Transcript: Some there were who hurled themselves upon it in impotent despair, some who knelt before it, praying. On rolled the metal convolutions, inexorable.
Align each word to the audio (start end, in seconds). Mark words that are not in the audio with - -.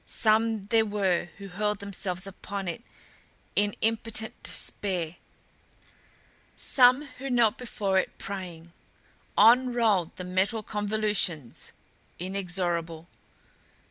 Some 0.07 0.63
there 0.63 0.83
were 0.83 1.29
who 1.37 1.47
hurled 1.47 1.77
themselves 1.79 2.25
upon 2.25 2.67
it 2.67 2.81
in 3.55 3.75
impotent 3.81 4.33
despair, 4.41 5.17
some 6.55 7.05
who 7.19 7.29
knelt 7.29 7.59
before 7.59 7.99
it, 7.99 8.17
praying. 8.17 8.73
On 9.37 9.71
rolled 9.73 10.15
the 10.15 10.23
metal 10.23 10.63
convolutions, 10.63 11.71
inexorable. 12.17 13.09